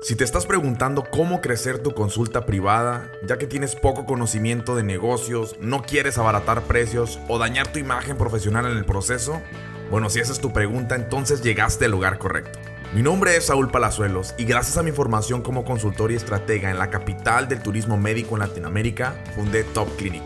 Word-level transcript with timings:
Si 0.00 0.14
te 0.14 0.22
estás 0.22 0.46
preguntando 0.46 1.02
cómo 1.10 1.40
crecer 1.40 1.80
tu 1.80 1.92
consulta 1.92 2.46
privada, 2.46 3.10
ya 3.26 3.36
que 3.36 3.48
tienes 3.48 3.74
poco 3.74 4.06
conocimiento 4.06 4.76
de 4.76 4.84
negocios, 4.84 5.56
no 5.58 5.82
quieres 5.82 6.18
abaratar 6.18 6.62
precios 6.62 7.18
o 7.26 7.36
dañar 7.36 7.72
tu 7.72 7.80
imagen 7.80 8.16
profesional 8.16 8.66
en 8.66 8.78
el 8.78 8.84
proceso, 8.84 9.42
bueno, 9.90 10.08
si 10.08 10.20
esa 10.20 10.32
es 10.32 10.38
tu 10.38 10.52
pregunta, 10.52 10.94
entonces 10.94 11.42
llegaste 11.42 11.86
al 11.86 11.90
lugar 11.90 12.18
correcto. 12.18 12.60
Mi 12.94 13.02
nombre 13.02 13.36
es 13.36 13.46
Saúl 13.46 13.72
Palazuelos 13.72 14.36
y 14.38 14.44
gracias 14.44 14.78
a 14.78 14.84
mi 14.84 14.92
formación 14.92 15.42
como 15.42 15.64
consultor 15.64 16.12
y 16.12 16.14
estratega 16.14 16.70
en 16.70 16.78
la 16.78 16.90
capital 16.90 17.48
del 17.48 17.60
turismo 17.60 17.96
médico 17.96 18.36
en 18.36 18.40
Latinoamérica, 18.40 19.20
fundé 19.34 19.64
Top 19.64 19.88
Clinic, 19.96 20.22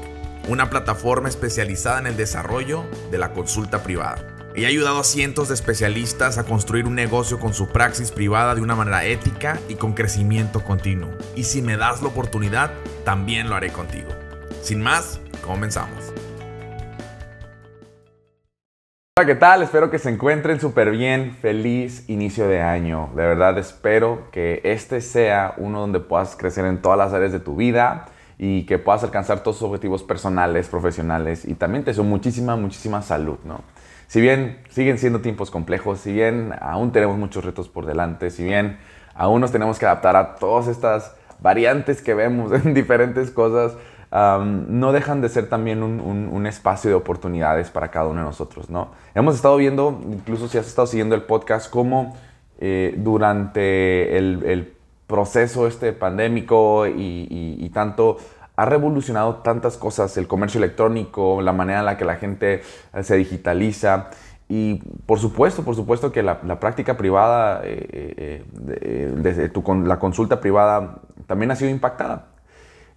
una 0.48 0.68
plataforma 0.68 1.30
especializada 1.30 1.98
en 1.98 2.08
el 2.08 2.16
desarrollo 2.18 2.84
de 3.10 3.16
la 3.16 3.32
consulta 3.32 3.82
privada. 3.82 4.41
He 4.54 4.66
ayudado 4.66 5.00
a 5.00 5.04
cientos 5.04 5.48
de 5.48 5.54
especialistas 5.54 6.36
a 6.36 6.44
construir 6.44 6.84
un 6.84 6.94
negocio 6.94 7.40
con 7.40 7.54
su 7.54 7.68
praxis 7.68 8.10
privada 8.10 8.54
de 8.54 8.60
una 8.60 8.74
manera 8.74 9.02
ética 9.06 9.58
y 9.66 9.76
con 9.76 9.94
crecimiento 9.94 10.62
continuo. 10.62 11.08
Y 11.34 11.44
si 11.44 11.62
me 11.62 11.78
das 11.78 12.02
la 12.02 12.08
oportunidad, 12.08 12.70
también 13.02 13.48
lo 13.48 13.54
haré 13.54 13.70
contigo. 13.70 14.10
Sin 14.60 14.82
más, 14.82 15.22
comenzamos. 15.42 16.12
Hola, 19.16 19.26
¿qué 19.26 19.36
tal? 19.36 19.62
Espero 19.62 19.90
que 19.90 19.98
se 19.98 20.10
encuentren 20.10 20.60
súper 20.60 20.90
bien. 20.90 21.34
Feliz 21.40 22.04
inicio 22.10 22.46
de 22.46 22.60
año. 22.60 23.08
De 23.16 23.22
verdad 23.22 23.56
espero 23.56 24.28
que 24.32 24.60
este 24.64 25.00
sea 25.00 25.54
uno 25.56 25.80
donde 25.80 26.00
puedas 26.00 26.36
crecer 26.36 26.66
en 26.66 26.82
todas 26.82 26.98
las 26.98 27.14
áreas 27.14 27.32
de 27.32 27.40
tu 27.40 27.56
vida 27.56 28.04
y 28.36 28.66
que 28.66 28.78
puedas 28.78 29.02
alcanzar 29.02 29.42
todos 29.42 29.60
tus 29.60 29.68
objetivos 29.68 30.02
personales, 30.02 30.68
profesionales 30.68 31.46
y 31.46 31.54
también 31.54 31.84
te 31.84 31.92
deseo 31.92 32.04
muchísima, 32.04 32.54
muchísima 32.56 33.00
salud, 33.00 33.38
¿no? 33.44 33.62
Si 34.12 34.20
bien 34.20 34.58
siguen 34.68 34.98
siendo 34.98 35.22
tiempos 35.22 35.50
complejos, 35.50 36.00
si 36.00 36.12
bien 36.12 36.52
aún 36.60 36.92
tenemos 36.92 37.16
muchos 37.16 37.42
retos 37.46 37.70
por 37.70 37.86
delante, 37.86 38.28
si 38.30 38.44
bien 38.44 38.76
aún 39.14 39.40
nos 39.40 39.52
tenemos 39.52 39.78
que 39.78 39.86
adaptar 39.86 40.16
a 40.16 40.34
todas 40.34 40.66
estas 40.68 41.16
variantes 41.40 42.02
que 42.02 42.12
vemos 42.12 42.52
en 42.66 42.74
diferentes 42.74 43.30
cosas, 43.30 43.72
no 44.10 44.92
dejan 44.92 45.22
de 45.22 45.30
ser 45.30 45.48
también 45.48 45.82
un, 45.82 46.46
espacio 46.46 46.90
de 46.90 46.94
oportunidades 46.94 47.70
para 47.70 47.90
cada 47.90 48.06
uno 48.08 48.20
de 48.20 48.26
nosotros, 48.26 48.68
¿no? 48.68 48.90
Hemos 49.14 49.36
estado 49.36 49.56
viendo, 49.56 49.98
incluso 50.06 50.46
si 50.46 50.58
has 50.58 50.66
estado 50.66 50.86
siguiendo 50.86 51.14
el 51.14 51.22
podcast, 51.22 51.70
cómo 51.70 52.14
eh, 52.60 52.94
durante 52.98 54.18
el, 54.18 54.74
proceso 55.06 55.66
este 55.66 55.92
pandémico 55.92 56.86
y 56.86 57.70
tanto 57.72 58.18
ha 58.56 58.64
revolucionado 58.64 59.36
tantas 59.36 59.76
cosas, 59.76 60.16
el 60.16 60.26
comercio 60.28 60.58
electrónico, 60.58 61.40
la 61.42 61.52
manera 61.52 61.80
en 61.80 61.86
la 61.86 61.96
que 61.96 62.04
la 62.04 62.16
gente 62.16 62.62
eh, 62.92 63.02
se 63.02 63.16
digitaliza. 63.16 64.10
Y 64.48 64.82
por 65.06 65.18
supuesto, 65.18 65.62
por 65.62 65.74
supuesto 65.74 66.12
que 66.12 66.22
la, 66.22 66.40
práctica 66.60 66.96
privada, 66.96 67.62
eh, 67.64 68.44
eh, 68.76 69.62
la 69.84 69.98
consulta 69.98 70.40
privada, 70.40 70.98
también 71.26 71.50
ha 71.50 71.56
sido 71.56 71.70
impactada. 71.70 72.26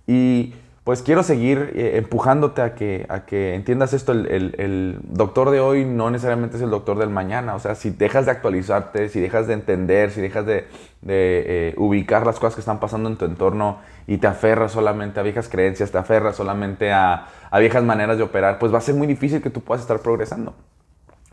Y 0.06 0.53
pues 0.86 1.02
quiero 1.02 1.23
seguir 1.23 1.72
eh, 1.75 1.97
empujándote 1.97 2.61
a 2.61 2.75
que, 2.75 3.08
a 3.09 3.25
que 3.25 3.55
entiendas 3.55 3.91
esto. 3.94 4.11
El, 4.11 5.00
doctor 5.02 5.50
de 5.50 5.59
hoy 5.59 5.83
no 5.83 6.11
necesariamente 6.11 6.58
es 6.58 6.61
el 6.61 6.69
doctor 6.69 7.00
del 7.00 7.09
mañana. 7.09 7.55
O 7.55 7.59
sea, 7.59 7.73
si 7.73 7.89
dejas 7.89 8.25
de 8.25 8.31
actualizarte, 8.31 9.09
si 9.09 9.19
dejas 9.19 9.47
de 9.47 9.56
entender, 9.56 10.11
si 10.11 10.22
dejas 10.22 10.45
de, 10.45 10.67
eh, 11.08 11.73
ubicar 11.78 12.23
las 12.23 12.39
cosas 12.39 12.53
que 12.53 12.59
están 12.59 12.80
pasando 12.80 13.09
en 13.09 13.17
tu 13.17 13.25
entorno 13.25 13.80
y 14.06 14.19
te 14.19 14.28
aferras 14.28 14.73
solamente 14.73 15.19
a 15.19 15.23
viejas 15.23 15.50
creencias, 15.50 15.89
te 15.89 15.97
aferras 15.97 16.36
solamente 16.36 16.94
a, 16.94 17.30
viejas 17.58 17.83
maneras 17.83 18.17
de 18.17 18.23
operar, 18.23 18.59
pues 18.59 18.72
va 18.72 18.78
a 18.78 18.81
ser 18.81 18.94
muy 18.94 19.08
difícil 19.08 19.41
que 19.41 19.50
tú 19.50 19.61
puedas 19.61 19.81
estar 19.81 20.02
progresando. 20.02 20.53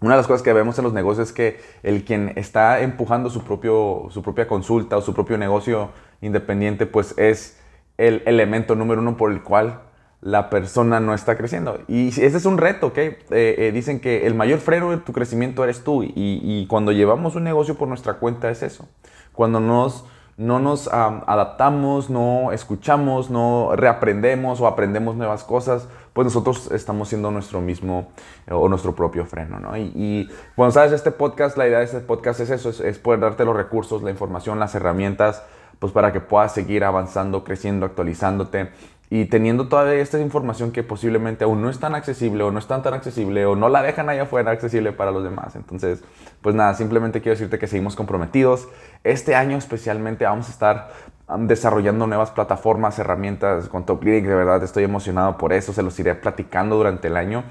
Una 0.00 0.14
de 0.14 0.16
las 0.16 0.26
cosas 0.26 0.40
que 0.40 0.54
vemos 0.54 0.78
en 0.78 0.84
los 0.84 0.94
negocios 0.94 1.28
es 1.28 1.34
que 1.34 1.60
el 1.82 2.04
quien 2.04 2.32
está 2.36 2.80
empujando 2.80 3.28
su, 3.28 3.44
propio, 3.44 4.06
su 4.08 4.22
propia 4.22 4.48
consulta 4.48 4.96
o 4.96 5.02
su 5.02 5.12
propio 5.12 5.36
negocio 5.36 5.90
independiente, 6.22 6.86
pues 6.86 7.12
es 7.18 7.58
el 7.98 8.22
elemento 8.26 8.74
número 8.74 9.00
uno 9.00 9.16
por 9.16 9.32
el 9.32 9.42
cual 9.42 9.80
la 10.22 10.50
persona 10.50 11.00
no 11.00 11.14
está 11.14 11.36
creciendo. 11.36 11.80
Y 11.88 12.08
ese 12.08 12.24
es 12.36 12.46
un 12.46 12.56
reto, 12.56 12.88
¿ok? 12.88 12.98
Eh, 12.98 13.18
eh, 13.30 13.72
dicen 13.74 14.00
que 14.00 14.26
el 14.26 14.34
mayor 14.34 14.60
freno 14.60 14.92
de 14.92 14.98
tu 14.98 15.12
crecimiento 15.12 15.64
eres 15.64 15.82
tú. 15.82 16.04
Y, 16.04 16.66
cuando 16.68 16.92
llevamos 16.92 17.34
un 17.34 17.42
negocio 17.44 17.74
por 17.74 17.88
nuestra 17.88 18.14
cuenta 18.14 18.48
es 18.48 18.62
eso. 18.62 18.88
Cuando 19.32 19.58
nos, 19.58 20.04
no 20.36 20.60
nos 20.60 20.86
adaptamos, 20.86 22.08
no 22.08 22.52
escuchamos, 22.52 23.30
no 23.30 23.72
reaprendemos 23.74 24.60
o 24.60 24.68
aprendemos 24.68 25.16
nuevas 25.16 25.42
cosas, 25.42 25.88
pues 26.12 26.24
nosotros 26.24 26.70
estamos 26.70 27.08
siendo 27.08 27.32
nuestro 27.32 27.60
mismo 27.60 28.12
eh, 28.46 28.54
o 28.54 28.68
nuestro 28.68 28.94
propio 28.94 29.26
freno, 29.26 29.58
¿no? 29.58 29.76
Y, 29.76 30.30
cuando 30.54 30.72
sabes 30.72 30.92
este 30.92 31.10
podcast, 31.10 31.56
la 31.56 31.66
idea 31.66 31.78
de 31.80 31.86
este 31.86 31.98
podcast 31.98 32.38
es 32.38 32.50
eso, 32.50 32.70
es 32.70 32.98
poder 33.00 33.18
darte 33.18 33.44
los 33.44 33.56
recursos, 33.56 34.04
la 34.04 34.10
información, 34.12 34.60
las 34.60 34.76
herramientas 34.76 35.42
pues 35.82 35.92
para 35.92 36.12
que 36.12 36.20
puedas 36.20 36.54
seguir 36.54 36.84
avanzando, 36.84 37.42
creciendo, 37.42 37.86
actualizándote 37.86 38.70
y 39.10 39.24
teniendo 39.24 39.66
toda 39.66 39.92
esta 39.94 40.20
información 40.20 40.70
que 40.70 40.84
posiblemente 40.84 41.42
aún 41.42 41.60
no 41.60 41.68
es 41.68 41.80
tan 41.80 41.96
accesible 41.96 42.44
o 42.44 42.52
no 42.52 42.60
es 42.60 42.68
tan 42.68 42.84
tan 42.84 42.94
accesible 42.94 43.46
o 43.46 43.56
no 43.56 43.68
la 43.68 43.82
dejan 43.82 44.08
allá 44.08 44.22
afuera 44.22 44.52
accesible 44.52 44.92
para 44.92 45.10
los 45.10 45.24
demás. 45.24 45.56
Entonces, 45.56 46.04
pues 46.40 46.54
nada, 46.54 46.74
simplemente 46.74 47.20
quiero 47.20 47.34
decirte 47.34 47.58
que 47.58 47.66
seguimos 47.66 47.96
comprometidos. 47.96 48.68
Este 49.02 49.34
año 49.34 49.58
especialmente 49.58 50.24
vamos 50.24 50.46
a 50.46 50.52
estar 50.52 50.92
desarrollando 51.36 52.06
nuevas 52.06 52.30
plataformas, 52.30 52.96
herramientas 53.00 53.68
con 53.68 53.84
Top 53.84 54.02
Clinic. 54.02 54.24
De 54.24 54.36
verdad 54.36 54.62
estoy 54.62 54.84
emocionado 54.84 55.36
por 55.36 55.52
eso, 55.52 55.72
se 55.72 55.82
los 55.82 55.98
iré 55.98 56.14
platicando 56.14 56.76
durante 56.76 57.08
el 57.08 57.16
año. 57.16 57.42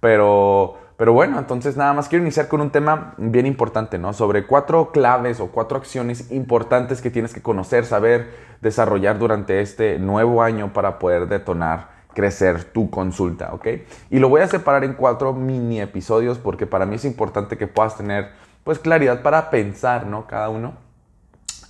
Pero 0.00 0.76
pero 0.96 1.12
bueno, 1.12 1.38
entonces 1.38 1.76
nada 1.76 1.92
más 1.92 2.08
quiero 2.08 2.24
iniciar 2.24 2.48
con 2.48 2.60
un 2.62 2.70
tema 2.70 3.14
bien 3.18 3.44
importante, 3.44 3.98
¿no? 3.98 4.14
Sobre 4.14 4.46
cuatro 4.46 4.92
claves 4.92 5.40
o 5.40 5.48
cuatro 5.48 5.76
acciones 5.76 6.30
importantes 6.30 7.02
que 7.02 7.10
tienes 7.10 7.34
que 7.34 7.42
conocer, 7.42 7.84
saber, 7.84 8.30
desarrollar 8.62 9.18
durante 9.18 9.60
este 9.60 9.98
nuevo 9.98 10.42
año 10.42 10.72
para 10.72 10.98
poder 10.98 11.28
detonar, 11.28 11.90
crecer 12.14 12.64
tu 12.64 12.88
consulta, 12.88 13.52
¿ok? 13.52 13.66
Y 14.10 14.18
lo 14.20 14.30
voy 14.30 14.40
a 14.40 14.48
separar 14.48 14.84
en 14.84 14.94
cuatro 14.94 15.34
mini 15.34 15.82
episodios 15.82 16.38
porque 16.38 16.66
para 16.66 16.86
mí 16.86 16.96
es 16.96 17.04
importante 17.04 17.58
que 17.58 17.66
puedas 17.66 17.96
tener, 17.98 18.30
pues, 18.64 18.78
claridad 18.78 19.20
para 19.20 19.50
pensar, 19.50 20.06
¿no? 20.06 20.26
Cada 20.26 20.48
uno. 20.48 20.74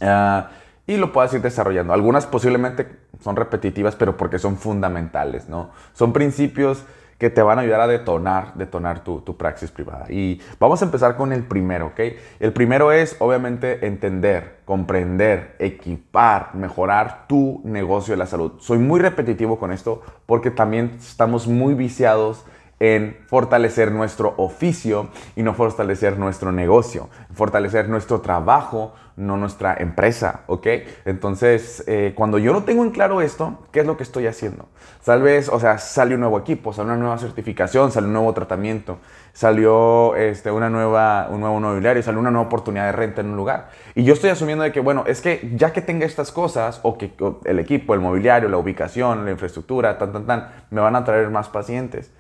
Ah, 0.00 0.50
y 0.86 0.98
lo 0.98 1.12
puedas 1.12 1.34
ir 1.34 1.42
desarrollando. 1.42 1.92
Algunas 1.92 2.26
posiblemente 2.26 2.86
son 3.20 3.34
repetitivas, 3.34 3.96
pero 3.96 4.16
porque 4.16 4.38
son 4.38 4.56
fundamentales, 4.56 5.48
¿no? 5.48 5.70
Son 5.94 6.12
principios 6.12 6.84
que 7.18 7.30
te 7.30 7.42
van 7.42 7.58
a 7.58 7.62
ayudar 7.62 7.80
a 7.80 7.86
detonar, 7.86 8.54
detonar 8.54 9.02
tu, 9.02 9.20
tu 9.20 9.36
praxis 9.36 9.70
privada. 9.70 10.06
Y 10.10 10.40
vamos 10.58 10.82
a 10.82 10.84
empezar 10.84 11.16
con 11.16 11.32
el 11.32 11.44
primero, 11.44 11.86
¿ok? 11.88 12.00
El 12.40 12.52
primero 12.52 12.92
es 12.92 13.16
obviamente 13.18 13.86
entender, 13.86 14.58
comprender, 14.64 15.56
equipar, 15.58 16.54
mejorar 16.54 17.26
tu 17.26 17.60
negocio 17.64 18.12
de 18.12 18.18
la 18.18 18.26
salud. 18.26 18.52
Soy 18.58 18.78
muy 18.78 19.00
repetitivo 19.00 19.58
con 19.58 19.72
esto 19.72 20.02
porque 20.26 20.50
también 20.50 20.96
estamos 20.98 21.46
muy 21.46 21.74
viciados 21.74 22.44
en 22.78 23.16
fortalecer 23.26 23.90
nuestro 23.90 24.34
oficio 24.36 25.08
y 25.34 25.42
no 25.42 25.54
fortalecer 25.54 26.18
nuestro 26.18 26.52
negocio, 26.52 27.08
fortalecer 27.32 27.88
nuestro 27.88 28.20
trabajo, 28.20 28.92
no 29.16 29.36
nuestra 29.36 29.74
empresa, 29.78 30.42
¿ok? 30.46 30.66
Entonces, 31.04 31.82
eh, 31.86 32.12
cuando 32.14 32.38
yo 32.38 32.52
no 32.52 32.64
tengo 32.64 32.84
en 32.84 32.90
claro 32.90 33.22
esto, 33.22 33.66
¿qué 33.72 33.80
es 33.80 33.86
lo 33.86 33.96
que 33.96 34.02
estoy 34.02 34.26
haciendo? 34.26 34.68
Tal 35.04 35.22
vez, 35.22 35.48
o 35.48 35.58
sea, 35.58 35.78
sale 35.78 36.14
un 36.14 36.20
nuevo 36.20 36.38
equipo, 36.38 36.72
sale 36.72 36.88
una 36.88 36.96
nueva 36.96 37.18
certificación, 37.18 37.90
sale 37.90 38.06
un 38.06 38.12
nuevo 38.12 38.32
tratamiento, 38.34 38.98
salió 39.32 40.14
este, 40.16 40.50
una 40.50 40.68
nueva, 40.68 41.28
un 41.30 41.40
nuevo 41.40 41.58
mobiliario, 41.60 42.02
salió 42.02 42.20
una 42.20 42.30
nueva 42.30 42.46
oportunidad 42.46 42.86
de 42.86 42.92
renta 42.92 43.22
en 43.22 43.28
un 43.30 43.36
lugar. 43.36 43.70
Y 43.94 44.04
yo 44.04 44.12
estoy 44.12 44.30
asumiendo 44.30 44.64
de 44.64 44.72
que, 44.72 44.80
bueno, 44.80 45.04
es 45.06 45.22
que 45.22 45.50
ya 45.54 45.72
que 45.72 45.80
tenga 45.80 46.04
estas 46.04 46.30
cosas, 46.30 46.80
o 46.82 46.98
que 46.98 47.12
el 47.44 47.58
equipo, 47.58 47.94
el 47.94 48.00
mobiliario, 48.00 48.48
la 48.48 48.58
ubicación, 48.58 49.24
la 49.24 49.30
infraestructura, 49.30 49.96
tan, 49.96 50.12
tan, 50.12 50.26
tan, 50.26 50.48
me 50.70 50.80
van 50.80 50.94
a 50.94 51.04
traer 51.04 51.30
más 51.30 51.48
pacientes 51.48 52.12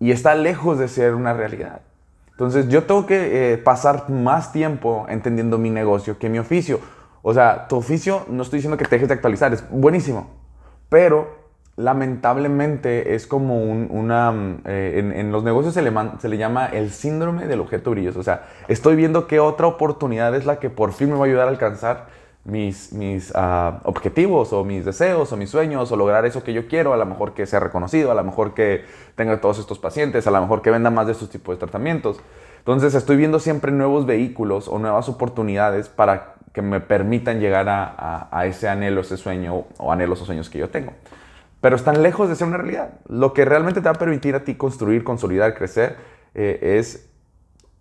y 0.00 0.12
está 0.12 0.34
lejos 0.34 0.78
de 0.78 0.88
ser 0.88 1.14
una 1.14 1.32
realidad. 1.32 1.80
Entonces 2.38 2.68
yo 2.68 2.84
tengo 2.84 3.04
que 3.04 3.54
eh, 3.54 3.58
pasar 3.58 4.08
más 4.08 4.52
tiempo 4.52 5.06
entendiendo 5.08 5.58
mi 5.58 5.70
negocio 5.70 6.20
que 6.20 6.28
mi 6.28 6.38
oficio. 6.38 6.78
O 7.20 7.34
sea, 7.34 7.66
tu 7.66 7.74
oficio, 7.74 8.26
no 8.28 8.44
estoy 8.44 8.58
diciendo 8.58 8.76
que 8.76 8.84
te 8.84 8.90
dejes 8.94 9.08
de 9.08 9.14
actualizar, 9.14 9.52
es 9.52 9.68
buenísimo, 9.68 10.30
pero 10.88 11.36
lamentablemente 11.74 13.16
es 13.16 13.26
como 13.26 13.64
una... 13.64 14.30
Mm, 14.30 14.60
eh, 14.66 15.12
en, 15.16 15.32
los 15.32 15.42
negocios 15.42 15.74
se 15.74 15.82
le, 15.82 15.92
se 16.20 16.28
le 16.28 16.38
llama 16.38 16.66
el 16.66 16.92
síndrome 16.92 17.48
del 17.48 17.58
objeto 17.58 17.90
brilloso. 17.90 18.20
O 18.20 18.22
sea, 18.22 18.44
estoy 18.68 18.94
viendo 18.94 19.26
qué 19.26 19.40
otra 19.40 19.66
oportunidad 19.66 20.32
es 20.36 20.46
la 20.46 20.60
que 20.60 20.70
por 20.70 20.92
fin 20.92 21.10
me 21.10 21.16
va 21.16 21.24
a 21.24 21.26
ayudar 21.26 21.48
a 21.48 21.50
alcanzar 21.50 22.06
mis, 22.48 22.92
mis 22.92 23.30
ah, 23.34 23.80
objetivos 23.84 24.52
o 24.52 24.64
mis 24.64 24.84
deseos 24.84 25.30
o 25.32 25.36
mis 25.36 25.50
sueños 25.50 25.92
o 25.92 25.96
lograr 25.96 26.24
eso 26.24 26.42
que 26.42 26.54
yo 26.54 26.66
quiero, 26.66 26.94
a 26.94 26.96
lo 26.96 27.04
mejor 27.04 27.34
que 27.34 27.46
sea 27.46 27.60
reconocido, 27.60 28.10
a 28.10 28.14
lo 28.14 28.24
mejor 28.24 28.54
que 28.54 28.84
tenga 29.14 29.40
todos 29.40 29.58
estos 29.58 29.78
pacientes, 29.78 30.26
a 30.26 30.30
lo 30.30 30.40
mejor 30.40 30.62
que 30.62 30.70
venda 30.70 30.90
más 30.90 31.06
de 31.06 31.12
estos 31.12 31.28
tipos 31.28 31.54
de 31.54 31.60
tratamientos. 31.60 32.20
Entonces 32.58 32.94
estoy 32.94 33.16
viendo 33.16 33.38
siempre 33.38 33.70
nuevos 33.70 34.06
vehículos 34.06 34.66
o 34.68 34.78
nuevas 34.78 35.08
oportunidades 35.08 35.88
para 35.88 36.34
que 36.54 36.62
me 36.62 36.80
permitan 36.80 37.38
llegar 37.38 37.68
a, 37.68 38.28
a, 38.30 38.46
ese 38.46 38.68
anhelo, 38.68 39.02
ese 39.02 39.18
sueño 39.18 39.66
o 39.76 39.92
anhelos 39.92 40.22
o 40.22 40.24
sueños 40.24 40.48
que 40.48 40.58
yo 40.58 40.70
tengo. 40.70 40.92
Pero 41.60 41.76
están 41.76 42.02
lejos 42.02 42.28
de 42.28 42.36
ser 42.36 42.46
una 42.46 42.56
realidad. 42.56 42.94
Lo 43.08 43.34
que 43.34 43.44
realmente 43.44 43.80
te 43.80 43.84
va 43.84 43.92
a 43.92 43.98
permitir 43.98 44.34
a 44.34 44.44
ti 44.44 44.54
construir, 44.54 45.04
consolidar, 45.04 45.54
crecer 45.54 45.96
eh, 46.34 46.78
es 46.78 47.10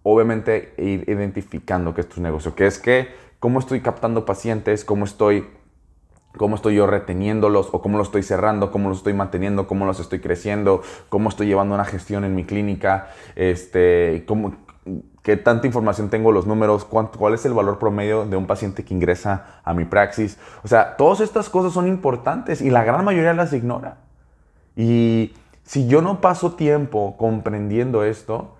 obviamente 0.04 0.74
ir 0.78 1.04
identificando 1.08 1.94
qué 1.94 2.02
es 2.02 2.10
tu 2.10 2.22
negocio, 2.22 2.56
qué 2.56 2.66
es 2.66 2.80
que 2.80 3.27
cómo 3.40 3.60
estoy 3.60 3.82
captando 3.82 4.26
pacientes, 4.26 4.86
cómo 4.86 5.06
estoy 5.06 5.48
cómo 6.38 6.56
estoy 6.56 6.76
yo 6.76 6.88
reteniéndolos 6.88 7.70
o 7.72 7.82
cómo 7.82 7.98
los 7.98 8.08
estoy 8.08 8.24
cerrando, 8.24 8.72
cómo 8.72 8.90
los 8.90 9.00
estoy 9.00 9.14
manteniendo, 9.14 9.68
cómo 9.68 9.86
los 9.86 10.00
estoy 10.00 10.20
creciendo, 10.20 10.82
cómo 11.10 11.30
estoy 11.30 11.48
llevando 11.48 11.76
una 11.76 11.86
gestión 11.86 12.24
en 12.24 12.36
mi 12.36 12.46
clínica, 12.46 13.10
este, 13.36 14.24
cómo, 14.28 14.54
qué 15.24 15.36
tanta 15.36 15.68
información 15.68 16.10
tengo, 16.10 16.32
los 16.32 16.46
números, 16.46 16.86
cuál 16.86 17.34
es 17.34 17.46
el 17.46 17.54
valor 17.54 17.80
promedio 17.80 18.26
de 18.26 18.38
un 18.38 18.46
paciente 18.46 18.86
que 18.86 18.94
ingresa 18.94 19.62
a 19.64 19.74
mi 19.74 19.86
praxis. 19.86 20.38
O 20.64 20.68
sea, 20.68 20.96
todas 20.96 21.20
estas 21.22 21.50
cosas 21.50 21.74
son 21.74 21.88
importantes 21.88 22.62
y 22.62 22.70
la 22.70 22.84
gran 22.84 23.04
mayoría 23.04 23.34
las 23.34 23.52
ignora. 23.54 23.98
Y 24.76 25.34
si 25.64 25.88
yo 25.88 26.02
no 26.02 26.22
paso 26.22 26.54
tiempo 26.54 27.18
comprendiendo 27.18 28.04
esto, 28.04 28.57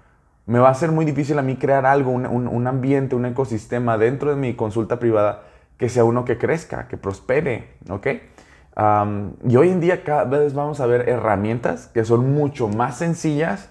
me 0.48 0.60
va 0.60 0.70
a 0.70 0.74
ser 0.74 0.92
muy 0.92 1.06
difícil 1.06 1.38
a 1.38 1.42
mí 1.42 1.58
crear 1.58 1.86
algo, 1.86 2.12
un, 2.12 2.26
un 2.26 2.68
ambiente, 2.68 3.16
un 3.16 3.26
ecosistema 3.26 3.98
dentro 3.98 4.32
de 4.32 4.38
mi 4.38 4.56
consulta 4.56 4.98
privada 4.98 5.44
que 5.78 5.90
sea 5.90 6.04
uno 6.04 6.26
que 6.26 6.38
crezca, 6.38 6.88
que 6.88 6.98
prospere, 6.98 7.76
¿ok? 7.90 8.08
y 9.48 9.56
hoy 9.56 9.70
en 9.70 9.82
día 9.82 10.04
cada 10.04 10.26
vez 10.26 10.54
vamos 10.54 10.80
a 10.82 10.86
ver 10.86 11.10
herramientas 11.10 11.88
que 11.88 12.06
son 12.06 12.32
mucho 12.36 12.68
más 12.68 12.98
sencillas 12.98 13.70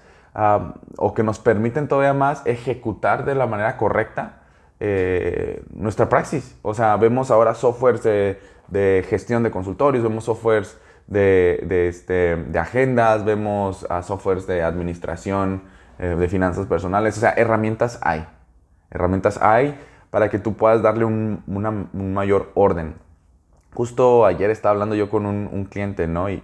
o 0.98 1.14
que 1.14 1.22
nos 1.22 1.38
permiten 1.38 1.86
todavía 1.86 2.12
más 2.12 2.42
ejecutar 2.44 3.24
de 3.24 3.36
la 3.36 3.46
manera 3.46 3.76
correcta 3.76 4.40
eh, 4.80 5.62
nuestra 5.72 6.08
praxis. 6.08 6.56
O 6.62 6.74
sea, 6.74 6.96
vemos 6.96 7.30
ahora 7.30 7.54
softwares 7.54 8.02
de, 8.02 9.06
gestión 9.08 9.44
de 9.44 9.50
consultorios, 9.52 10.02
vemos 10.02 10.24
softwares 10.24 10.76
de, 11.06 11.64
de, 11.66 11.88
este, 11.88 12.36
de 12.36 12.58
agendas, 12.58 13.24
vemos 13.24 13.86
softwares 14.02 14.46
de 14.48 14.62
administración, 14.62 15.62
eh, 15.98 16.14
de 16.18 16.28
finanzas 16.28 16.66
personales. 16.66 17.16
O 17.16 17.20
sea, 17.20 17.30
herramientas 17.36 17.98
hay. 18.02 18.26
Herramientas 18.90 19.38
hay 19.40 19.78
para 20.10 20.30
que 20.30 20.38
tú 20.38 20.54
puedas 20.54 20.82
darle 20.82 21.04
un, 21.04 21.42
mayor 21.92 22.50
orden. 22.54 22.94
Justo 23.74 24.24
ayer 24.24 24.50
estaba 24.50 24.72
hablando 24.72 24.94
yo 24.94 25.10
con 25.10 25.26
un, 25.26 25.64
cliente, 25.66 26.06
¿no? 26.06 26.30
Y, 26.30 26.42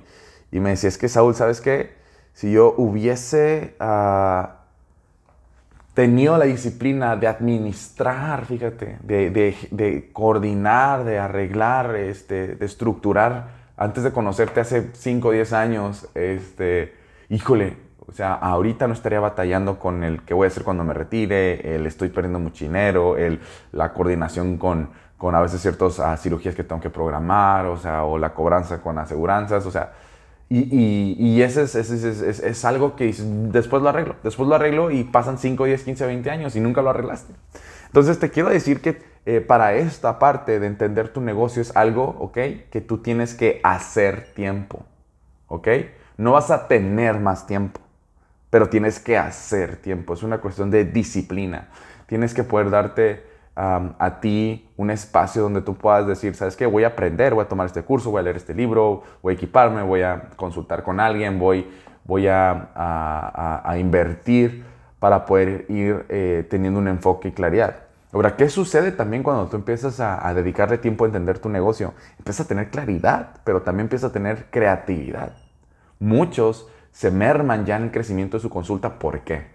me 0.50 0.70
decía, 0.70 0.88
es 0.88 0.98
que 0.98 1.08
Saúl, 1.08 1.34
¿sabes 1.34 1.60
qué? 1.60 1.94
Si 2.34 2.52
yo 2.52 2.74
hubiese 2.76 3.74
ah, 3.80 4.62
tenido 5.94 6.36
la 6.36 6.44
disciplina 6.44 7.16
de 7.16 7.26
administrar, 7.26 8.44
fíjate, 8.46 8.98
de, 9.02 10.10
coordinar, 10.12 11.04
de 11.04 11.18
arreglar, 11.18 11.94
este, 11.96 12.56
de 12.56 12.66
estructurar, 12.66 13.48
antes 13.76 14.04
de 14.04 14.12
conocerte 14.12 14.60
hace 14.60 14.90
5 14.92 15.28
o 15.28 15.30
10 15.32 15.52
años, 15.52 16.08
este, 16.14 16.94
híjole, 17.28 17.76
o 18.12 18.14
sea, 18.14 18.34
ahorita 18.34 18.86
no 18.86 18.92
estaría 18.92 19.20
batallando 19.20 19.78
con 19.78 20.04
el 20.04 20.20
qué 20.22 20.34
voy 20.34 20.44
a 20.44 20.48
hacer 20.48 20.64
cuando 20.64 20.84
me 20.84 20.92
retire, 20.92 21.74
el 21.76 21.86
estoy 21.86 22.10
perdiendo 22.10 22.38
mucho 22.38 22.66
dinero, 22.66 23.16
el, 23.16 23.40
la 23.72 23.94
coordinación 23.94 24.58
con, 24.58 24.90
con 25.16 25.34
a 25.34 25.40
veces 25.40 25.62
ciertas 25.62 25.98
ah, 25.98 26.14
cirugías 26.18 26.54
que 26.54 26.62
tengo 26.62 26.82
que 26.82 26.90
programar, 26.90 27.64
o 27.64 27.78
sea, 27.78 28.04
o 28.04 28.18
la 28.18 28.34
cobranza 28.34 28.82
con 28.82 28.98
aseguranzas, 28.98 29.64
o 29.64 29.70
sea, 29.70 29.92
y, 30.50 30.58
y, 30.58 31.16
y 31.18 31.40
ese, 31.40 31.62
es, 31.62 31.74
ese 31.74 32.10
es, 32.10 32.40
es, 32.40 32.64
algo 32.66 32.96
que 32.96 33.14
después 33.50 33.82
lo 33.82 33.88
arreglo, 33.88 34.16
después 34.22 34.46
lo 34.46 34.56
arreglo 34.56 34.90
y 34.90 35.04
pasan 35.04 35.38
5, 35.38 35.64
10, 35.64 35.82
15, 35.82 36.04
20 36.06 36.30
años 36.30 36.54
y 36.54 36.60
nunca 36.60 36.82
lo 36.82 36.90
arreglaste. 36.90 37.32
Entonces 37.86 38.18
te 38.18 38.30
quiero 38.30 38.50
decir 38.50 38.82
que 38.82 39.00
eh, 39.24 39.40
para 39.40 39.72
esta 39.72 40.18
parte 40.18 40.60
de 40.60 40.66
entender 40.66 41.08
tu 41.08 41.22
negocio 41.22 41.62
es 41.62 41.74
algo, 41.74 42.14
¿ok? 42.18 42.36
Que 42.70 42.84
tú 42.86 42.98
tienes 42.98 43.32
que 43.32 43.62
hacer 43.64 44.34
tiempo, 44.34 44.84
¿ok? 45.48 45.68
No 46.18 46.32
vas 46.32 46.50
a 46.50 46.68
tener 46.68 47.18
más 47.18 47.46
tiempo 47.46 47.81
pero 48.52 48.68
tienes 48.68 49.00
que 49.00 49.16
hacer 49.16 49.76
tiempo, 49.76 50.12
es 50.12 50.22
una 50.22 50.36
cuestión 50.36 50.70
de 50.70 50.84
disciplina. 50.84 51.68
Tienes 52.04 52.34
que 52.34 52.44
poder 52.44 52.68
darte 52.68 53.24
a 53.56 54.18
ti 54.20 54.68
un 54.76 54.90
espacio 54.90 55.40
donde 55.40 55.62
tú 55.62 55.74
puedas 55.74 56.06
decir, 56.06 56.34
¿sabes 56.34 56.54
qué? 56.54 56.66
Voy 56.66 56.84
a 56.84 56.88
aprender, 56.88 57.32
voy 57.32 57.46
a 57.46 57.48
tomar 57.48 57.64
este 57.64 57.82
curso, 57.82 58.10
voy 58.10 58.20
a 58.20 58.22
leer 58.24 58.36
este 58.36 58.52
libro, 58.52 59.04
voy 59.22 59.32
a 59.32 59.36
equiparme, 59.36 59.80
voy 59.80 60.02
a 60.02 60.28
consultar 60.36 60.82
con 60.82 61.00
alguien, 61.00 61.38
voy, 61.38 61.66
voy 62.04 62.26
a, 62.28 63.62
a, 63.64 63.78
invertir 63.78 64.66
para 64.98 65.24
poder 65.24 65.64
ir 65.70 66.04
eh, 66.10 66.46
teniendo 66.50 66.78
un 66.78 66.88
enfoque 66.88 67.28
y 67.28 67.32
claridad. 67.32 67.84
Ahora, 68.12 68.36
¿qué 68.36 68.50
sucede 68.50 68.92
también 68.92 69.22
cuando 69.22 69.46
tú 69.46 69.56
empiezas 69.56 69.98
a, 69.98 70.28
a, 70.28 70.34
dedicarle 70.34 70.76
tiempo 70.76 71.04
a 71.04 71.06
entender 71.06 71.38
tu 71.38 71.48
negocio? 71.48 71.94
Empiezas 72.18 72.44
a 72.44 72.48
tener 72.50 72.68
claridad, 72.68 73.30
pero 73.44 73.62
también 73.62 73.86
empiezas 73.86 74.10
a 74.10 74.12
tener 74.12 74.50
creatividad. 74.50 75.32
Muchos 75.98 76.68
se 76.92 77.10
merman 77.10 77.64
ya 77.66 77.76
en 77.76 77.84
el 77.84 77.90
crecimiento 77.90 78.36
de 78.36 78.42
su 78.42 78.50
consulta. 78.50 78.98
¿Por 78.98 79.20
qué? 79.20 79.46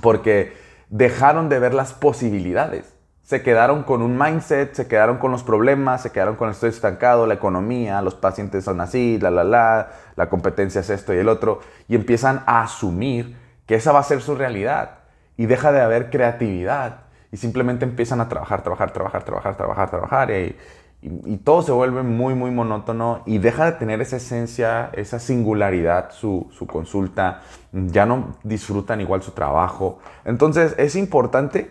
Porque 0.00 0.56
dejaron 0.88 1.48
de 1.48 1.58
ver 1.58 1.74
las 1.74 1.92
posibilidades. 1.92 2.94
Se 3.22 3.42
quedaron 3.42 3.82
con 3.82 4.00
un 4.00 4.16
mindset, 4.18 4.72
se 4.72 4.88
quedaron 4.88 5.18
con 5.18 5.30
los 5.30 5.42
problemas, 5.42 6.02
se 6.02 6.10
quedaron 6.10 6.36
con 6.36 6.48
estoy 6.48 6.70
estancado, 6.70 7.26
la 7.26 7.34
economía, 7.34 8.00
los 8.00 8.14
pacientes 8.14 8.64
son 8.64 8.80
así, 8.80 9.18
la, 9.20 9.30
la, 9.30 9.44
la, 9.44 9.90
la 10.16 10.30
competencia 10.30 10.80
es 10.80 10.88
esto 10.88 11.12
y 11.12 11.18
el 11.18 11.28
otro, 11.28 11.60
y 11.88 11.94
empiezan 11.94 12.42
a 12.46 12.62
asumir 12.62 13.36
que 13.66 13.74
esa 13.74 13.92
va 13.92 13.98
a 13.98 14.02
ser 14.02 14.22
su 14.22 14.34
realidad 14.34 15.00
y 15.36 15.44
deja 15.44 15.72
de 15.72 15.82
haber 15.82 16.08
creatividad 16.08 17.00
y 17.30 17.36
simplemente 17.36 17.84
empiezan 17.84 18.22
a 18.22 18.28
trabajar, 18.30 18.62
trabajar, 18.62 18.92
trabajar, 18.92 19.24
trabajar, 19.24 19.56
trabajar, 19.56 19.90
trabajar 19.90 20.30
y, 20.30 20.56
y, 21.00 21.36
todo 21.38 21.62
se 21.62 21.70
vuelve 21.70 22.02
muy, 22.02 22.34
muy 22.34 22.50
monótono 22.50 23.22
y 23.24 23.38
deja 23.38 23.66
de 23.66 23.72
tener 23.72 24.00
esa 24.00 24.16
esencia, 24.16 24.90
esa 24.94 25.20
singularidad, 25.20 26.10
su, 26.10 26.48
su, 26.50 26.66
consulta, 26.66 27.42
ya 27.72 28.04
no 28.04 28.36
disfrutan 28.42 29.00
igual 29.00 29.22
su 29.22 29.30
trabajo. 29.30 30.00
Entonces 30.24 30.74
es 30.76 30.96
importante 30.96 31.70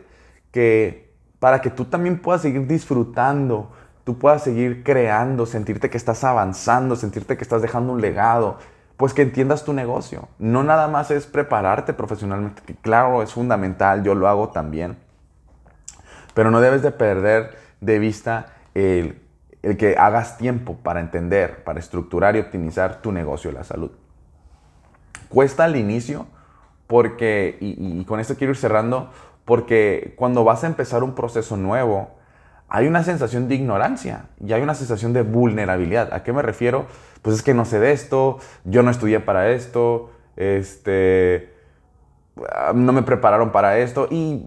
que 0.51 1.13
para 1.39 1.62
que 1.62 1.69
tú 1.69 1.85
también 1.85 2.19
puedas 2.19 2.41
seguir 2.41 2.68
disfrutando, 2.68 3.71
tú 4.06 4.18
puedas 4.18 4.44
seguir 4.44 4.83
creando, 4.83 5.45
sentirte 5.45 5.89
que 5.89 5.97
estás 5.97 6.24
avanzando, 6.24 6.95
sentirte 6.95 7.35
que 7.35 7.44
estás 7.44 7.62
dejando 7.62 7.91
un 7.91 8.00
legado, 8.00 8.57
pues 8.95 9.13
que 9.13 9.24
entiendas 9.24 9.65
tu 9.65 9.74
negocio. 9.74 10.29
No 10.39 10.63
nada 10.63 10.88
más 10.88 11.12
es 11.12 11.27
prepararte 11.27 11.94
profesionalmente, 11.94 12.62
que 12.65 12.75
claro, 12.75 13.21
es 13.21 13.33
fundamental, 13.33 14.03
yo 14.03 14.15
lo 14.15 14.29
hago 14.29 14.50
también, 14.50 14.97
pero 16.33 16.50
no 16.50 16.62
debes 16.62 16.81
de 16.81 16.91
perder 16.91 17.57
de 17.81 18.00
vista 18.00 18.56
el, 18.77 19.21
que 19.77 19.95
hagas 19.97 20.38
tiempo 20.38 20.77
para 20.77 21.00
entender, 21.00 21.63
para 21.63 21.79
estructurar 21.79 22.35
y 22.35 22.39
optimizar 22.39 23.01
tu 23.01 23.12
negocio 23.12 23.51
de 23.51 23.57
la 23.57 23.63
salud. 23.63 23.91
Cuesta 25.29 25.65
al 25.65 25.75
inicio 25.75 26.27
porque, 26.85 27.57
y, 27.59 28.06
con 28.06 28.19
esto 28.19 28.35
quiero 28.35 28.51
ir 28.51 28.57
cerrando, 28.57 29.09
porque 29.45 30.13
cuando 30.15 30.44
vas 30.44 30.63
a 30.63 30.68
empezar 30.68 31.03
un 31.03 31.15
proceso 31.15 31.57
nuevo, 31.57 32.12
hay 32.69 32.88
una 32.88 33.03
sensación 33.03 33.47
de 33.47 33.56
ignorancia 33.56 34.25
y 34.39 34.53
hay 34.53 34.62
una 34.62 34.75
sensación 34.75 35.12
de 35.12 35.24
vulnerabilidad. 35.24 36.13
¿A 36.13 36.24
qué 36.24 36.31
me 36.31 36.41
refiero? 36.41 36.86
Pues 37.22 37.38
es 37.38 37.41
que 37.41 37.53
no 37.53 37.65
sé 37.65 37.79
de 37.79 37.91
esto, 37.91 38.38
yo 38.63 38.84
no 38.84 38.91
estudié 38.91 39.19
para 39.19 39.50
esto, 39.50 40.12
este, 40.36 41.53
no 42.74 42.93
me 42.93 43.01
prepararon 43.03 43.51
para 43.51 43.79
esto 43.79 44.07
y 44.12 44.46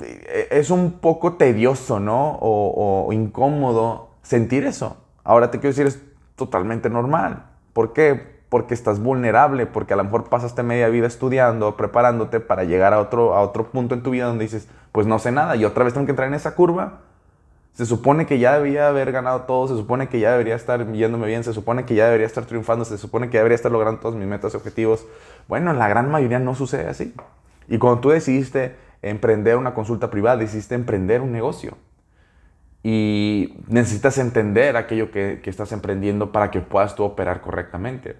es 0.50 0.70
un 0.70 0.92
poco 0.92 1.34
tedioso, 1.34 1.98
¿no? 1.98 2.38
o 2.40 3.08
incómodo 3.12 4.09
sentir 4.30 4.64
eso. 4.64 4.96
Ahora 5.24 5.50
te 5.50 5.58
quiero 5.58 5.70
decir, 5.70 5.88
es 5.88 6.00
totalmente 6.36 6.88
normal. 6.88 7.46
¿Por 7.72 7.92
qué? 7.92 8.38
Porque 8.48 8.74
estás 8.74 9.00
vulnerable, 9.00 9.66
porque 9.66 9.94
a 9.94 9.96
lo 9.96 10.04
mejor 10.04 10.28
pasaste 10.28 10.62
media 10.62 10.88
vida 10.88 11.08
estudiando, 11.08 11.76
preparándote 11.76 12.38
para 12.38 12.62
llegar 12.62 12.92
a 12.94 13.00
otro, 13.00 13.34
a 13.34 13.40
otro 13.40 13.72
punto 13.72 13.96
en 13.96 14.04
tu 14.04 14.10
vida 14.10 14.26
donde 14.26 14.44
dices, 14.44 14.68
pues 14.92 15.08
no 15.08 15.18
sé 15.18 15.32
nada 15.32 15.56
y 15.56 15.64
otra 15.64 15.82
vez 15.82 15.94
tengo 15.94 16.06
que 16.06 16.12
entrar 16.12 16.28
en 16.28 16.34
esa 16.34 16.54
curva. 16.54 17.00
Se 17.72 17.86
supone 17.86 18.24
que 18.26 18.38
ya 18.38 18.56
debía 18.56 18.86
haber 18.86 19.10
ganado 19.10 19.42
todo, 19.42 19.66
se 19.66 19.74
supone 19.74 20.08
que 20.08 20.20
ya 20.20 20.30
debería 20.30 20.54
estar 20.54 20.92
yéndome 20.92 21.26
bien, 21.26 21.42
se 21.42 21.52
supone 21.52 21.84
que 21.84 21.96
ya 21.96 22.04
debería 22.04 22.28
estar 22.28 22.44
triunfando, 22.44 22.84
se 22.84 22.98
supone 22.98 23.30
que 23.30 23.34
ya 23.34 23.40
debería 23.40 23.56
estar 23.56 23.72
logrando 23.72 24.00
todos 24.00 24.14
mis 24.14 24.28
metas 24.28 24.54
y 24.54 24.56
objetivos. 24.56 25.08
Bueno, 25.48 25.72
la 25.72 25.88
gran 25.88 26.08
mayoría 26.08 26.38
no 26.38 26.54
sucede 26.54 26.86
así. 26.86 27.16
Y 27.66 27.78
cuando 27.78 28.00
tú 28.00 28.10
decidiste 28.10 28.76
emprender 29.02 29.56
una 29.56 29.74
consulta 29.74 30.08
privada, 30.08 30.36
decidiste 30.36 30.76
emprender 30.76 31.20
un 31.20 31.32
negocio 31.32 31.76
y 32.82 33.54
necesitas 33.68 34.18
entender 34.18 34.76
aquello 34.76 35.10
que, 35.10 35.40
estás 35.44 35.72
emprendiendo 35.72 36.32
para 36.32 36.50
que 36.50 36.60
puedas 36.60 36.94
tú 36.94 37.04
operar 37.04 37.40
correctamente. 37.40 38.16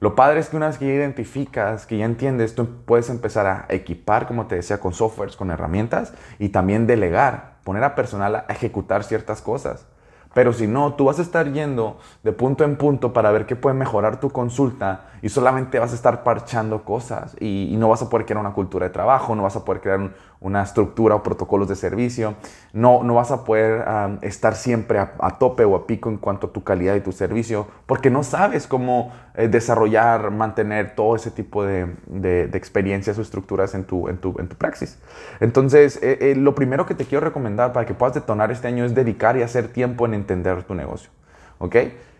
Lo 0.00 0.14
padre 0.14 0.40
es 0.40 0.48
que 0.48 0.56
una 0.56 0.66
vez 0.66 0.78
que 0.78 0.86
ya 0.86 0.94
identificas, 0.94 1.86
que 1.86 1.98
ya 1.98 2.04
entiendes, 2.04 2.54
tú 2.54 2.68
puedes 2.84 3.08
empezar 3.10 3.46
a 3.46 3.66
equipar, 3.70 4.26
como 4.26 4.46
te 4.46 4.56
decía, 4.56 4.78
con 4.78 4.92
softwares, 4.92 5.36
con 5.36 5.50
herramientas 5.50 6.12
y 6.38 6.50
también 6.50 6.86
delegar, 6.86 7.54
poner 7.64 7.82
a 7.84 7.94
personal 7.94 8.36
a 8.36 8.46
ejecutar 8.50 9.04
ciertas 9.04 9.40
cosas 9.40 9.86
Pero 10.34 10.52
si 10.52 10.66
no, 10.66 10.94
tú 10.94 11.06
vas 11.06 11.18
a 11.18 11.22
estar 11.22 11.52
yendo 11.52 11.98
de 12.22 12.32
punto 12.32 12.64
en 12.64 12.76
punto 12.76 13.12
para 13.12 13.30
ver 13.30 13.46
qué 13.46 13.56
puede 13.56 13.74
mejorar 13.74 14.20
tu 14.20 14.30
consulta 14.30 15.06
y 15.24 15.30
solamente 15.30 15.78
vas 15.78 15.92
a 15.92 15.94
estar 15.94 16.22
parchando 16.22 16.84
cosas 16.84 17.34
y, 17.40 17.74
no 17.78 17.88
vas 17.88 18.02
a 18.02 18.10
poder 18.10 18.26
crear 18.26 18.38
una 18.38 18.52
cultura 18.52 18.86
de 18.86 18.92
trabajo, 18.92 19.34
no 19.34 19.42
vas 19.42 19.56
a 19.56 19.64
poder 19.64 19.80
crear 19.80 20.10
una 20.40 20.62
estructura 20.62 21.14
o 21.14 21.22
protocolos 21.22 21.66
de 21.66 21.76
servicio, 21.76 22.34
no, 22.74 23.02
no 23.02 23.14
vas 23.14 23.30
a 23.30 23.44
poder 23.44 23.84
estar 24.20 24.54
siempre 24.54 24.98
a, 24.98 25.38
tope 25.38 25.64
o 25.64 25.76
a 25.76 25.86
pico 25.86 26.10
en 26.10 26.18
cuanto 26.18 26.48
a 26.48 26.52
tu 26.52 26.62
calidad 26.62 26.94
y 26.94 27.00
tu 27.00 27.12
servicio, 27.12 27.66
porque 27.86 28.10
no 28.10 28.22
sabes 28.22 28.66
cómo 28.66 29.12
eh, 29.34 29.48
desarrollar, 29.48 30.30
mantener 30.30 30.94
todo 30.94 31.16
ese 31.16 31.30
tipo 31.30 31.64
de, 31.64 31.94
de, 32.06 32.44
experiencias 32.52 33.18
o 33.18 33.22
estructuras 33.22 33.74
en 33.74 33.84
tu, 33.84 34.08
en 34.08 34.18
tu, 34.18 34.34
en 34.38 34.48
tu 34.48 34.56
praxis. 34.56 34.98
Entonces, 35.40 35.98
eh, 36.02 36.18
eh, 36.20 36.34
lo 36.36 36.54
primero 36.54 36.84
que 36.84 36.94
te 36.94 37.06
quiero 37.06 37.24
recomendar 37.24 37.72
para 37.72 37.86
que 37.86 37.94
puedas 37.94 38.14
detonar 38.14 38.52
este 38.52 38.68
año 38.68 38.84
es 38.84 38.94
dedicar 38.94 39.38
y 39.38 39.42
hacer 39.42 39.68
tiempo 39.68 40.04
en 40.04 40.12
entender 40.24 40.64
tu 40.64 40.74
negocio. 40.74 41.10
¿Ok? 41.58 41.76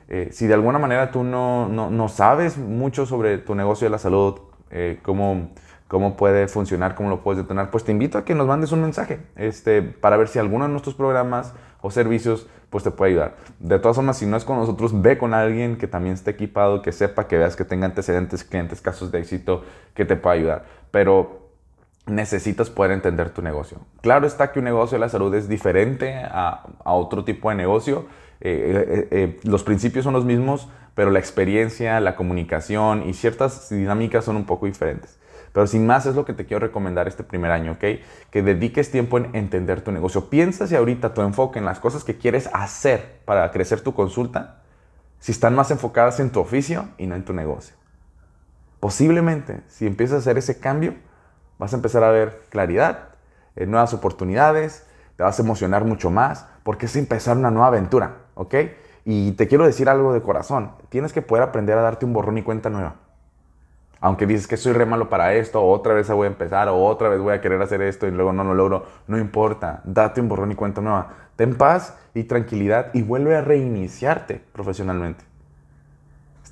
Eh, 0.08 0.28
si 0.32 0.46
de 0.46 0.54
alguna 0.54 0.78
manera 0.78 1.11
tú 1.11 1.25
no, 1.25 1.66
no, 1.68 1.90
no, 1.90 2.08
sabes 2.08 2.58
mucho 2.58 3.06
sobre 3.06 3.38
tu 3.38 3.54
negocio 3.54 3.87
de 3.87 3.90
la 3.90 3.99
salud, 3.99 4.38
eh, 4.70 4.99
cómo, 5.02 5.50
cómo 5.88 6.16
puede 6.16 6.46
funcionar, 6.46 6.94
cómo 6.94 7.08
lo 7.08 7.23
puedes 7.23 7.42
detonar, 7.42 7.70
pues 7.70 7.84
te 7.84 7.92
invito 7.92 8.18
a 8.18 8.25
que 8.25 8.34
nos 8.34 8.46
mandes 8.46 8.73
un 8.73 8.82
mensaje 8.82 9.20
este, 9.37 9.80
para 9.80 10.18
ver 10.18 10.28
si 10.28 10.38
alguno 10.38 10.66
de 10.66 10.70
nuestros 10.70 10.94
programas 10.94 11.54
o 11.80 11.90
servicios 11.90 12.46
pues 12.68 12.84
te 12.84 12.90
puede 12.90 13.12
ayudar. 13.12 13.37
De 13.61 13.78
todas 13.78 13.96
formas, 13.96 14.18
si 14.18 14.26
no 14.26 14.37
es 14.37 14.44
con 14.44 14.58
nosotros, 14.58 15.00
ve 15.00 15.16
con 15.16 15.32
alguien 15.32 15.76
que 15.76 15.87
también 15.87 16.14
esté 16.14 16.32
equipado, 16.32 16.82
que 16.82 16.92
sepa, 16.92 17.26
que 17.28 17.38
veas 17.38 17.56
que 17.56 17.64
tenga 17.64 17.87
antecedentes, 17.87 18.42
clientes, 18.44 18.80
casos 18.80 19.12
de 19.12 19.20
éxito, 19.20 19.62
que 19.94 20.04
te 20.04 20.16
pueda 20.16 20.34
ayudar. 20.34 20.64
Pero 20.90 21.43
necesitas 22.06 22.70
poder 22.70 22.92
entender 22.92 23.30
tu 23.30 23.42
negocio. 23.42 23.78
Claro 24.02 24.26
está 24.26 24.52
que 24.52 24.58
un 24.58 24.66
negocio 24.66 24.96
de 24.96 25.00
la 25.00 25.08
salud 25.08 25.34
es 25.34 25.49
diferente 25.49 26.14
a, 26.14 26.66
a 26.84 26.92
otro 26.92 27.25
tipo 27.25 27.49
de 27.50 27.56
negocio. 27.56 28.06
Eh, 28.40 28.87
eh, 28.87 29.08
eh, 29.11 29.40
los 29.44 29.62
principios 29.62 30.04
son 30.04 30.12
los 30.12 30.25
mismos, 30.25 30.68
pero 30.94 31.11
la 31.11 31.18
experiencia, 31.18 31.99
la 32.00 32.14
comunicación 32.14 33.08
y 33.08 33.14
ciertas 33.14 33.70
dinámicas 33.70 34.25
son 34.25 34.37
un 34.37 34.44
poco 34.44 34.66
diferentes. 34.66 35.18
Pero 35.52 35.66
sin 35.66 35.87
más 35.87 36.04
es 36.04 36.16
lo 36.16 36.25
que 36.25 36.32
te 36.32 36.46
quiero 36.46 36.66
recomendar 36.66 37.06
este 37.06 37.23
primer 37.23 37.52
año, 37.52 37.73
¿ok? 37.73 37.84
Que 38.30 38.42
dediques 38.42 38.90
tiempo 38.90 39.18
en 39.18 39.30
entender 39.34 39.82
tu 39.82 39.92
negocio. 39.92 40.28
Piensa 40.28 40.66
si 40.66 40.75
ahorita 40.75 41.14
tu 41.14 41.23
enfoque 41.23 41.61
en 41.61 41.64
las 41.64 41.78
cosas 41.78 42.02
que 42.02 42.18
quieres 42.18 42.50
hacer 42.52 43.20
para 43.25 43.50
crecer 43.52 43.80
tu 43.80 43.94
consulta, 43.94 44.62
si 45.20 45.30
están 45.30 45.54
más 45.54 45.70
enfocadas 45.70 46.18
en 46.18 46.30
tu 46.30 46.40
oficio 46.40 46.88
y 46.99 47.06
no 47.06 47.14
en 47.14 47.25
tu 47.25 47.32
negocio. 47.32 47.76
Posiblemente, 48.80 49.62
si 49.68 49.87
empiezas 49.87 50.16
a 50.16 50.18
hacer 50.18 50.38
ese 50.38 50.58
cambio, 50.58 50.96
vas 51.58 51.73
a 51.73 51.76
empezar 51.76 52.04
a 52.04 52.11
ver 52.11 52.42
claridad, 52.50 53.08
eh, 53.56 53.66
nuevas 53.66 53.94
oportunidades, 53.94 54.87
te 55.16 55.23
vas 55.23 55.38
a 55.38 55.42
emocionar 55.42 55.84
mucho 55.84 56.11
más, 56.11 56.46
porque 56.62 56.87
es 56.87 56.96
empezar 56.96 57.37
una 57.37 57.50
nueva 57.50 57.68
aventura, 57.68 58.16
¿ok? 58.34 58.54
Y 59.04 59.32
te 59.32 59.49
quiero 59.49 59.66
decir 59.66 59.88
algo 59.88 60.12
de 60.12 60.23
corazón, 60.23 60.73
tienes 60.88 61.12
que 61.12 61.23
poder 61.23 61.44
aprender 61.44 61.78
a 61.78 61.82
darte 61.82 62.04
un 62.04 62.12
borrón 62.12 62.38
y 62.38 62.42
cuenta 62.42 62.70
nueva. 62.70 62.96
Aunque 64.00 64.26
dices 64.26 64.46
que 64.46 64.56
soy 64.56 64.73
re 64.73 64.84
malo 64.87 65.08
para 65.08 65.34
esto, 65.34 65.62
o 65.62 65.70
otra 65.70 65.94
vez 65.94 66.11
voy 66.11 66.26
a 66.26 66.30
empezar, 66.30 66.68
o 66.68 66.84
otra 66.84 67.08
vez 67.08 67.20
voy 67.20 67.32
a 67.32 67.40
querer 67.40 67.62
hacer 67.62 67.80
esto 67.80 68.06
y 68.06 68.11
luego 68.11 68.32
no 68.32 68.44
lo 68.44 68.54
logro, 68.54 68.84
no 69.06 69.18
importa, 69.18 69.80
date 69.84 70.20
un 70.20 70.28
borrón 70.28 70.52
y 70.52 70.54
cuenta 70.54 70.80
nueva. 70.80 71.08
Ten 71.37 71.54
paz 71.54 71.96
y 72.12 72.25
tranquilidad 72.25 72.90
y 72.92 73.02
vuelve 73.02 73.37
a 73.37 73.40
reiniciarte 73.40 74.42
profesionalmente. 74.52 75.25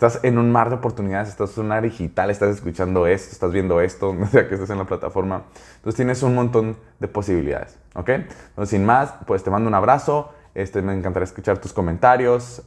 Estás 0.05 0.25
en 0.25 0.37
un 0.37 0.51
mar 0.51 0.69
de 0.69 0.75
oportunidades, 0.75 1.29
estás 1.29 1.57
en 1.57 1.67
una 1.67 1.81
digital, 1.81 2.29
estás 2.29 2.57
escuchando 2.57 3.07
esto, 3.07 3.31
estás 3.31 3.53
viendo 3.53 3.81
esto, 3.81 4.13
no 4.19 4.27
sea 4.27 4.49
que 4.49 4.55
estés 4.55 4.71
en 4.71 4.79
la 4.79 4.85
plataforma. 4.85 5.45
Entonces 5.77 5.95
tienes 5.95 6.25
un 6.25 6.35
montón 6.35 6.77
de 6.99 7.07
posibilidades, 7.07 7.79
¿ok? 7.95 8.09
Entonces 8.09 8.71
sin 8.71 8.85
más, 8.85 9.15
pues 9.29 9.45
te 9.45 9.51
mando 9.51 9.69
un 9.69 9.75
abrazo, 9.75 10.33
este, 10.57 10.83
me 10.83 10.93
encantaría 10.93 11.23
escuchar 11.23 11.59
tus 11.59 11.73
comentarios 11.73 12.65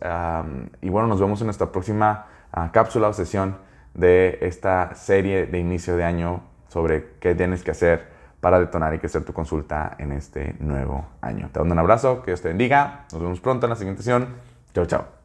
y 0.79 0.87
bueno, 0.87 1.09
nos 1.09 1.19
vemos 1.19 1.41
en 1.41 1.47
nuestra 1.47 1.73
próxima 1.73 2.27
ah, 2.53 2.69
cápsula 2.71 3.09
o 3.09 3.13
sesión 3.13 3.57
de 3.93 4.37
esta 4.39 4.95
serie 4.95 5.45
de 5.45 5.59
inicio 5.59 5.97
de 5.97 6.05
año 6.05 6.41
sobre 6.69 7.15
qué 7.19 7.35
tienes 7.35 7.63
que 7.63 7.71
hacer 7.71 8.07
para 8.39 8.61
detonar 8.61 8.93
y 8.93 8.99
crecer 8.99 9.25
tu 9.25 9.33
consulta 9.33 9.97
en 9.99 10.13
este 10.13 10.55
nuevo 10.61 11.05
año. 11.19 11.49
Te 11.51 11.59
mando 11.59 11.73
un 11.73 11.79
abrazo, 11.79 12.21
que 12.21 12.31
Dios 12.31 12.41
te 12.41 12.47
bendiga, 12.47 13.07
nos 13.11 13.21
vemos 13.21 13.41
pronto 13.41 13.65
en 13.65 13.71
la 13.71 13.75
siguiente 13.75 14.03
sesión. 14.03 14.27
Chao, 14.73 14.85
chao. 14.85 15.24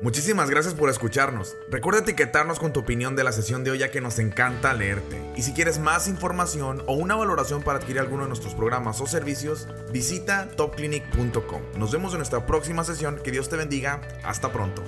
Muchísimas 0.00 0.50
gracias 0.50 0.74
por 0.74 0.90
escucharnos. 0.90 1.56
Recuerda 1.70 2.00
etiquetarnos 2.00 2.58
con 2.58 2.72
tu 2.72 2.80
opinión 2.80 3.16
de 3.16 3.24
la 3.24 3.32
sesión 3.32 3.64
de 3.64 3.70
hoy 3.70 3.78
ya 3.78 3.90
que 3.90 4.02
nos 4.02 4.18
encanta 4.18 4.74
leerte. 4.74 5.20
Y 5.36 5.42
si 5.42 5.52
quieres 5.52 5.78
más 5.78 6.06
información 6.06 6.82
o 6.86 6.94
una 6.94 7.14
valoración 7.14 7.62
para 7.62 7.78
adquirir 7.78 8.00
alguno 8.00 8.24
de 8.24 8.28
nuestros 8.28 8.54
programas 8.54 9.00
o 9.00 9.06
servicios, 9.06 9.66
visita 9.92 10.48
topclinic.com. 10.56 11.62
Nos 11.78 11.92
vemos 11.92 12.12
en 12.12 12.18
nuestra 12.18 12.44
próxima 12.44 12.84
sesión. 12.84 13.20
Que 13.22 13.30
Dios 13.30 13.48
te 13.48 13.56
bendiga. 13.56 14.02
Hasta 14.22 14.52
pronto. 14.52 14.82